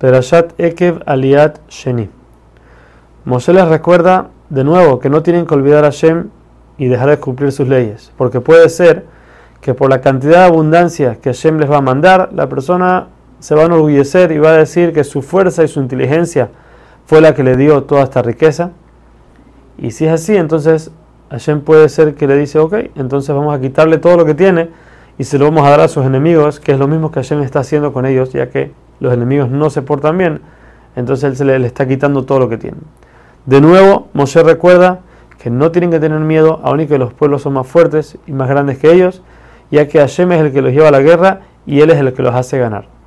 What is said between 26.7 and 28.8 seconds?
es lo mismo que Hashem está haciendo con ellos, ya que